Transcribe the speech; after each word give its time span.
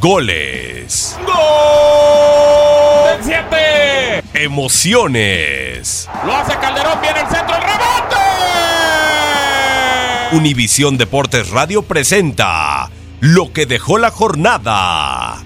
Goles. 0.00 1.18
¡Gol! 1.26 1.36
¡Del 3.18 3.22
7! 3.22 4.22
Emociones. 4.32 6.08
Lo 6.24 6.34
hace 6.34 6.56
Calderón, 6.56 6.98
viene 7.02 7.20
el 7.20 7.26
centro, 7.26 7.54
el 7.54 7.62
rebote. 7.62 8.16
Univisión 10.32 10.96
Deportes 10.96 11.50
Radio 11.50 11.82
presenta 11.82 12.88
lo 13.20 13.52
que 13.52 13.66
dejó 13.66 13.98
la 13.98 14.10
jornada. 14.10 15.44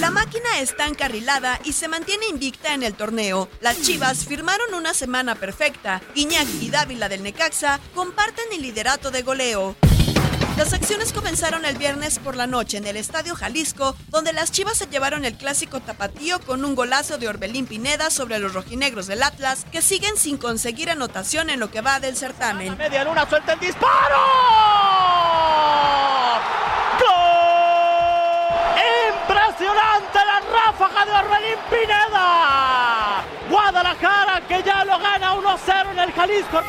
La 0.00 0.10
máquina 0.10 0.58
está 0.58 0.88
encarrilada 0.88 1.60
y 1.62 1.74
se 1.74 1.86
mantiene 1.86 2.26
invicta 2.26 2.74
en 2.74 2.82
el 2.82 2.94
torneo. 2.94 3.48
Las 3.60 3.80
Chivas 3.82 4.24
firmaron 4.24 4.74
una 4.74 4.94
semana 4.94 5.36
perfecta. 5.36 6.02
Iñak 6.16 6.48
y 6.60 6.70
Dávila 6.70 7.08
del 7.08 7.22
Necaxa 7.22 7.78
comparten 7.94 8.46
el 8.52 8.62
liderato 8.62 9.12
de 9.12 9.22
goleo. 9.22 9.76
Las 10.56 10.72
acciones 10.72 11.12
comenzaron 11.12 11.64
el 11.64 11.76
viernes 11.76 12.18
por 12.18 12.34
la 12.34 12.48
noche 12.48 12.78
en 12.78 12.86
el 12.86 12.96
Estadio 12.96 13.36
Jalisco, 13.36 13.96
donde 14.08 14.32
las 14.32 14.50
Chivas 14.50 14.78
se 14.78 14.86
llevaron 14.86 15.24
el 15.24 15.36
clásico 15.36 15.80
tapatío 15.80 16.40
con 16.40 16.64
un 16.64 16.74
golazo 16.74 17.18
de 17.18 17.28
Orbelín 17.28 17.66
Pineda 17.66 18.10
sobre 18.10 18.40
los 18.40 18.54
rojinegros 18.54 19.06
del 19.06 19.22
Atlas, 19.22 19.66
que 19.70 19.82
siguen 19.82 20.16
sin 20.16 20.36
conseguir 20.36 20.90
anotación 20.90 21.48
en 21.48 21.60
lo 21.60 21.70
que 21.70 21.80
va 21.80 22.00
del 22.00 22.16
certamen. 22.16 22.76
Media 22.76 23.04
luna 23.04 23.28
suelta 23.28 23.52
el 23.52 23.60
disparo. 23.60 24.16
De 31.04 31.12
Orbelín 31.12 31.58
Pineda. 31.70 33.24
Guadalajara 33.50 34.42
que 34.48 34.62
ya 34.62 34.84
lo 34.84 34.98
gana 34.98 35.34
1-0 35.34 35.92
en 35.92 35.98
el 35.98 36.12
Jalisco. 36.12 36.62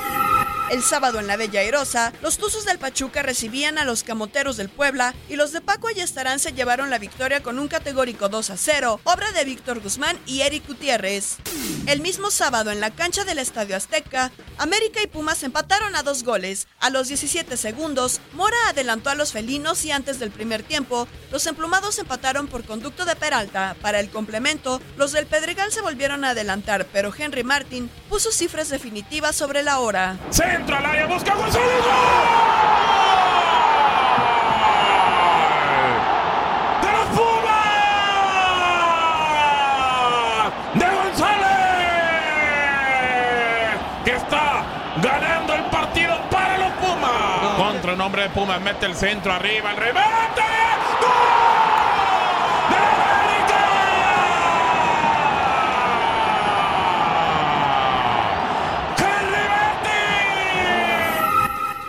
El 0.72 0.82
sábado 0.82 1.20
en 1.20 1.28
la 1.28 1.38
Bella 1.38 1.60
Airosa, 1.60 2.12
los 2.24 2.40
Tuzos 2.40 2.66
del 2.66 2.80
Pachuca 2.80 3.22
recibían 3.22 3.78
a 3.78 3.86
los 3.86 4.04
Camoteros 4.04 4.58
del 4.58 4.70
Puebla 4.70 5.14
y 5.30 5.36
los 5.36 5.52
de 5.52 5.62
Paco 5.62 5.90
Ayestarán 5.90 6.40
se 6.40 6.54
llevaron 6.54 6.90
la 6.90 6.98
victoria 6.98 7.44
con 7.44 7.60
un 7.60 7.68
categórico 7.68 8.30
2 8.30 8.50
a 8.50 8.58
0, 8.58 9.00
obra 9.04 9.32
de 9.32 9.46
Víctor 9.46 9.80
Guzmán 9.80 10.18
y 10.26 10.42
Eric 10.42 10.68
Gutiérrez. 10.68 11.38
El 11.86 12.02
mismo 12.02 12.32
sábado 12.32 12.72
en 12.72 12.82
la 12.82 12.90
cancha 12.90 13.24
del 13.26 13.38
Estadio 13.38 13.76
Azteca, 13.76 14.32
América 14.58 15.02
y 15.02 15.08
Pumas 15.08 15.44
empataron 15.44 15.96
a 15.96 16.04
dos 16.04 16.24
goles. 16.24 16.68
A 16.80 16.90
los 16.90 17.08
17 17.08 17.58
segundos, 17.58 18.22
Mora 18.34 18.56
adelantó 18.70 19.10
a 19.10 19.16
los 19.16 19.32
felinos 19.32 19.84
y 19.86 19.92
antes 19.92 20.20
del 20.20 20.32
primer 20.32 20.64
tiempo, 20.64 21.08
los 21.32 21.46
emplumados 21.48 22.00
empataron 22.00 22.48
por 22.48 22.64
conducto 22.64 23.06
de 23.06 23.16
Peralta. 23.16 23.76
Para 23.82 24.00
el 24.00 24.10
complemento, 24.10 24.82
los 24.98 25.12
del 25.12 25.26
Pedregal 25.28 25.72
se 25.72 25.82
volvieron 25.82 26.24
a 26.24 26.30
adelantar, 26.30 26.88
pero 26.92 27.14
Henry 27.16 27.44
Martin 27.44 27.90
puso 28.10 28.32
cifras 28.32 28.70
definitivas 28.70 29.36
sobre 29.36 29.64
la 29.64 29.80
hora. 29.80 30.18
Centro 30.32 30.78
al 30.78 30.86
área, 30.86 31.08
busca 31.08 31.36
González. 31.36 31.66
¡Gol! 31.84 31.92
¡De 36.82 36.92
los 36.92 37.08
Pumas! 37.18 37.66
¡De 40.76 40.86
González! 40.96 41.46
Que 44.06 44.16
está 44.16 44.64
ganando 45.46 45.54
el 45.54 45.70
partido 45.70 46.18
para 46.30 46.58
los 46.58 46.72
Pumas. 46.74 47.56
Contra 47.58 47.92
el 47.92 47.98
nombre 47.98 48.24
de 48.24 48.30
Pumas, 48.30 48.62
mete 48.62 48.86
el 48.86 48.96
centro 48.96 49.32
arriba, 49.32 49.72
el 49.72 49.78
remate. 49.78 50.42
¡Gol! 51.02 51.10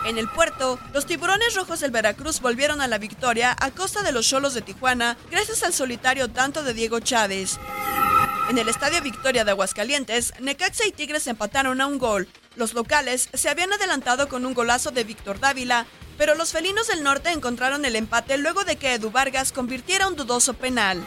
¡De 0.03 0.09
En 0.09 0.17
el 0.17 0.29
puerto, 0.29 0.79
los 0.93 1.05
tiburones 1.05 1.53
rojos 1.55 1.81
del 1.81 1.91
Veracruz 1.91 2.39
volvieron 2.39 2.81
a 2.81 2.87
la 2.87 2.97
victoria 2.97 3.55
a 3.59 3.71
costa 3.71 4.03
de 4.03 4.11
los 4.11 4.27
cholos 4.27 4.53
de 4.53 4.61
Tijuana 4.61 5.17
gracias 5.29 5.63
al 5.63 5.73
solitario 5.73 6.29
tanto 6.29 6.63
de 6.63 6.73
Diego 6.73 6.99
Chávez. 6.99 7.59
En 8.49 8.57
el 8.57 8.69
Estadio 8.69 9.01
Victoria 9.01 9.43
de 9.43 9.51
Aguascalientes, 9.51 10.33
Necaxa 10.39 10.85
y 10.87 10.93
Tigres 10.93 11.27
empataron 11.27 11.81
a 11.81 11.87
un 11.87 11.97
gol. 11.97 12.29
Los 12.55 12.73
locales 12.73 13.27
se 13.33 13.49
habían 13.49 13.73
adelantado 13.73 14.29
con 14.29 14.45
un 14.45 14.53
golazo 14.53 14.91
de 14.91 15.03
Víctor 15.03 15.41
Dávila, 15.41 15.85
pero 16.17 16.33
los 16.33 16.53
felinos 16.53 16.87
del 16.87 17.03
norte 17.03 17.31
encontraron 17.31 17.83
el 17.83 17.97
empate 17.97 18.37
luego 18.37 18.63
de 18.63 18.77
que 18.77 18.93
Edu 18.93 19.11
Vargas 19.11 19.51
convirtiera 19.51 20.07
un 20.07 20.15
dudoso 20.15 20.53
penal. 20.53 21.05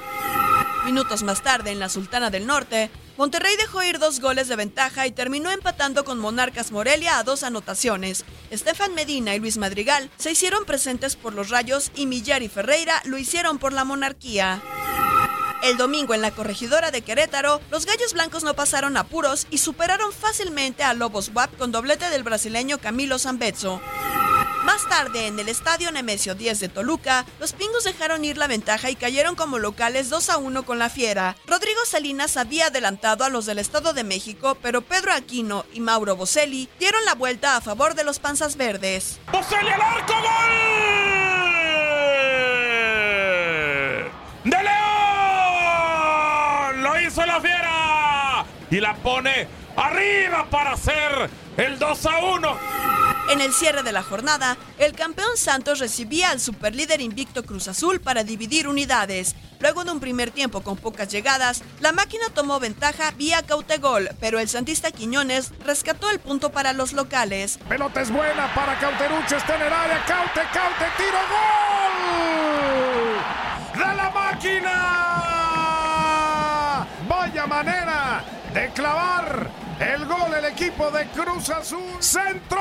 Minutos 0.84 1.22
más 1.22 1.42
tarde, 1.42 1.70
en 1.70 1.78
la 1.78 1.88
Sultana 1.88 2.28
del 2.28 2.46
Norte, 2.46 2.90
Monterrey 3.16 3.56
dejó 3.56 3.82
ir 3.82 3.98
dos 3.98 4.20
goles 4.20 4.48
de 4.48 4.56
ventaja 4.56 5.06
y 5.06 5.12
terminó 5.12 5.50
empatando 5.50 6.04
con 6.04 6.18
Monarcas 6.18 6.72
Morelia 6.72 7.18
a 7.18 7.22
dos 7.22 7.42
anotaciones. 7.42 8.24
Estefan 8.50 8.94
Medina 8.94 9.34
y 9.34 9.40
Luis 9.40 9.56
Madrigal 9.56 10.10
se 10.18 10.30
hicieron 10.30 10.66
presentes 10.66 11.16
por 11.16 11.32
los 11.32 11.48
Rayos 11.48 11.90
y 11.94 12.06
Millar 12.06 12.42
y 12.42 12.48
Ferreira 12.48 13.00
lo 13.04 13.16
hicieron 13.16 13.58
por 13.58 13.72
la 13.72 13.84
Monarquía. 13.84 14.62
El 15.70 15.76
domingo 15.76 16.14
en 16.14 16.20
la 16.20 16.32
corregidora 16.32 16.90
de 16.90 17.02
Querétaro, 17.02 17.60
los 17.70 17.86
Gallos 17.86 18.12
Blancos 18.12 18.42
no 18.42 18.54
pasaron 18.54 18.96
apuros 18.96 19.46
y 19.50 19.58
superaron 19.58 20.12
fácilmente 20.12 20.82
a 20.82 20.94
Lobos 20.94 21.30
WAP 21.32 21.56
con 21.56 21.70
doblete 21.70 22.10
del 22.10 22.24
brasileño 22.24 22.78
Camilo 22.78 23.20
Zambezzo. 23.20 23.80
Más 24.64 24.88
tarde, 24.88 25.28
en 25.28 25.38
el 25.38 25.48
estadio 25.48 25.92
Nemesio 25.92 26.34
10 26.34 26.58
de 26.58 26.68
Toluca, 26.68 27.24
los 27.38 27.52
pingos 27.52 27.84
dejaron 27.84 28.24
ir 28.24 28.36
la 28.36 28.48
ventaja 28.48 28.90
y 28.90 28.96
cayeron 28.96 29.36
como 29.36 29.60
locales 29.60 30.10
2 30.10 30.30
a 30.30 30.38
1 30.38 30.64
con 30.64 30.80
la 30.80 30.90
Fiera. 30.90 31.36
Rodrigo 31.46 31.78
Salinas 31.86 32.36
había 32.36 32.66
adelantado 32.66 33.22
a 33.22 33.28
los 33.28 33.46
del 33.46 33.60
Estado 33.60 33.92
de 33.92 34.02
México, 34.02 34.58
pero 34.60 34.82
Pedro 34.82 35.12
Aquino 35.12 35.64
y 35.72 35.78
Mauro 35.78 36.16
Boselli 36.16 36.68
dieron 36.80 37.04
la 37.04 37.14
vuelta 37.14 37.54
a 37.56 37.60
favor 37.60 37.94
de 37.94 38.02
los 38.02 38.18
Panzas 38.18 38.56
Verdes. 38.56 39.20
¡Boselli 39.30 39.70
al 39.70 39.80
arco! 39.80 40.14
¡Gol! 40.14 40.50
¡De 44.42 44.50
León! 44.50 44.80
¡Lo 46.82 46.98
hizo 47.00 47.26
la 47.26 47.40
Fiera! 47.40 48.46
Y 48.70 48.80
la 48.80 48.94
pone 48.94 49.48
arriba 49.76 50.46
para 50.48 50.72
hacer 50.72 51.30
el 51.56 51.78
2 51.78 52.06
a 52.06 52.18
1. 52.18 52.58
En 53.30 53.40
el 53.40 53.52
cierre 53.52 53.82
de 53.82 53.92
la 53.92 54.02
jornada, 54.02 54.56
el 54.78 54.92
campeón 54.92 55.36
Santos 55.36 55.78
recibía 55.78 56.30
al 56.30 56.40
superlíder 56.40 57.00
invicto 57.00 57.44
Cruz 57.44 57.68
Azul 57.68 58.00
para 58.00 58.24
dividir 58.24 58.66
unidades. 58.66 59.36
Luego 59.60 59.84
de 59.84 59.92
un 59.92 60.00
primer 60.00 60.30
tiempo 60.30 60.62
con 60.62 60.76
pocas 60.76 61.08
llegadas, 61.08 61.62
la 61.80 61.92
máquina 61.92 62.24
tomó 62.34 62.58
ventaja 62.58 63.10
vía 63.12 63.42
cautegol, 63.42 64.10
pero 64.20 64.38
el 64.38 64.48
santista 64.48 64.90
Quiñones 64.90 65.52
rescató 65.64 66.10
el 66.10 66.18
punto 66.18 66.50
para 66.50 66.72
los 66.72 66.92
locales. 66.92 67.58
Pelota 67.68 68.00
es 68.00 68.10
buena 68.10 68.52
para 68.54 68.78
Cauterucho, 68.78 69.36
está 69.36 69.56
en 69.56 69.62
el 69.62 69.72
área, 69.72 70.04
Caute, 70.06 70.40
Caute, 70.52 70.86
tiro, 70.96 71.18
gol 73.74 73.84
de 73.86 73.94
la 73.94 74.10
máquina. 74.10 74.96
Vaya 77.08 77.46
manera 77.46 78.39
de 78.54 78.68
clavar 78.72 79.50
el 79.78 80.06
gol 80.06 80.34
el 80.36 80.44
equipo 80.44 80.90
de 80.90 81.06
Cruz 81.08 81.50
Azul. 81.50 81.80
Centro, 82.00 82.60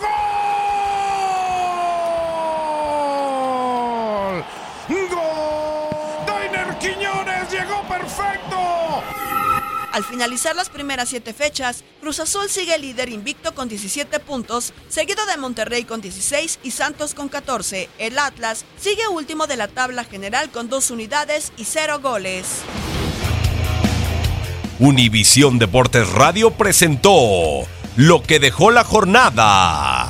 gol. 0.00 0.10
Gol. 4.88 6.26
Dainer 6.26 6.78
Quiñones 6.78 7.50
llegó 7.50 7.82
perfecto. 7.88 8.56
Al 9.92 10.04
finalizar 10.04 10.54
las 10.54 10.68
primeras 10.68 11.08
siete 11.08 11.32
fechas, 11.32 11.82
Cruz 12.00 12.20
Azul 12.20 12.48
sigue 12.48 12.78
líder 12.78 13.08
invicto 13.08 13.54
con 13.54 13.68
17 13.68 14.20
puntos, 14.20 14.72
seguido 14.88 15.26
de 15.26 15.36
Monterrey 15.36 15.84
con 15.84 16.00
16 16.00 16.60
y 16.62 16.70
Santos 16.70 17.14
con 17.14 17.28
14. 17.28 17.88
El 17.98 18.18
Atlas 18.18 18.64
sigue 18.78 19.08
último 19.08 19.46
de 19.48 19.56
la 19.56 19.66
tabla 19.68 20.04
general 20.04 20.50
con 20.50 20.68
dos 20.68 20.90
unidades 20.90 21.52
y 21.56 21.64
cero 21.64 21.98
goles. 22.00 22.62
Univisión 24.80 25.58
Deportes 25.58 26.10
Radio 26.10 26.52
presentó 26.52 27.12
lo 27.96 28.22
que 28.22 28.40
dejó 28.40 28.70
la 28.70 28.82
jornada. 28.82 30.09